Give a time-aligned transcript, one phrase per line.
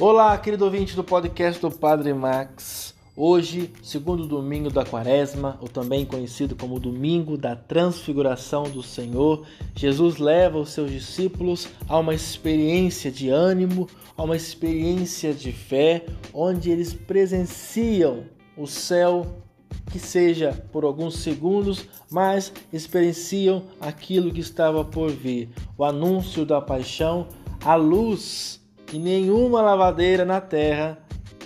[0.00, 2.96] Olá, querido ouvinte do podcast do Padre Max.
[3.16, 10.18] Hoje, segundo domingo da Quaresma, ou também conhecido como domingo da Transfiguração do Senhor, Jesus
[10.18, 16.04] leva os seus discípulos a uma experiência de ânimo, a uma experiência de fé,
[16.34, 18.24] onde eles presenciam
[18.56, 19.24] o céu,
[19.92, 26.60] que seja por alguns segundos, mas experienciam aquilo que estava por vir, o anúncio da
[26.60, 27.28] paixão,
[27.64, 30.98] a luz que nenhuma lavadeira na terra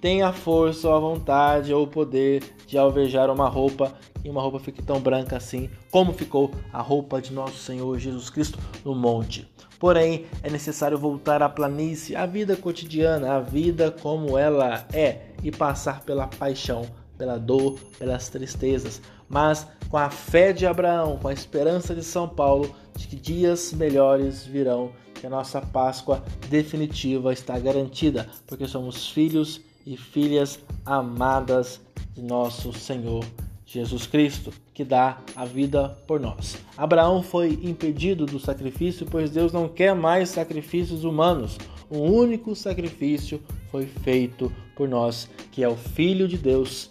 [0.00, 3.92] tem a força ou a vontade ou o poder de alvejar uma roupa
[4.24, 8.30] e uma roupa fique tão branca assim como ficou a roupa de nosso Senhor Jesus
[8.30, 9.48] Cristo no monte.
[9.78, 15.50] Porém, é necessário voltar à planície, à vida cotidiana, à vida como ela é e
[15.50, 16.86] passar pela paixão,
[17.18, 22.28] pela dor, pelas tristezas, mas com a fé de Abraão, com a esperança de São
[22.28, 26.20] Paulo de que dias melhores virão que a nossa Páscoa
[26.50, 31.80] definitiva está garantida, porque somos filhos e filhas amadas
[32.12, 33.24] de nosso Senhor
[33.64, 36.58] Jesus Cristo, que dá a vida por nós.
[36.76, 41.56] Abraão foi impedido do sacrifício, pois Deus não quer mais sacrifícios humanos.
[41.88, 46.90] Um único sacrifício foi feito por nós, que é o Filho de Deus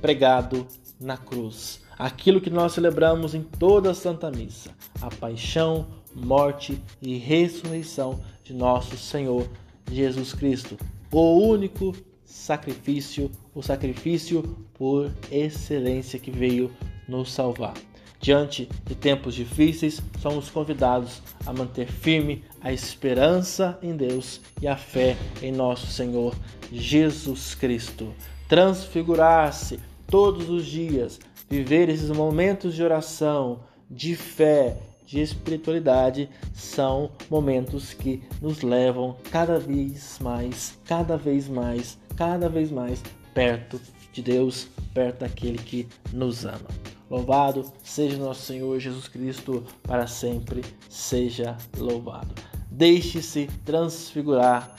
[0.00, 0.66] pregado
[0.98, 1.82] na cruz.
[1.98, 4.70] Aquilo que nós celebramos em toda a Santa Missa,
[5.02, 9.46] a paixão, morte e ressurreição de nosso Senhor
[9.90, 10.76] Jesus Cristo,
[11.12, 14.42] o único sacrifício, o sacrifício
[14.74, 16.72] por excelência que veio
[17.06, 17.74] nos salvar.
[18.18, 24.76] Diante de tempos difíceis, somos convidados a manter firme a esperança em Deus e a
[24.76, 26.34] fé em nosso Senhor
[26.72, 28.12] Jesus Cristo.
[28.48, 34.76] Transfigurar-se todos os dias, viver esses momentos de oração, de fé,
[35.06, 42.70] de espiritualidade são momentos que nos levam cada vez mais, cada vez mais, cada vez
[42.70, 43.02] mais
[43.32, 43.80] perto
[44.12, 46.68] de Deus, perto daquele que nos ama.
[47.08, 52.34] Louvado seja nosso Senhor Jesus Cristo, para sempre seja louvado.
[52.70, 54.74] Deixe-se transfigurar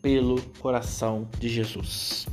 [0.00, 2.26] pelo coração de Jesus.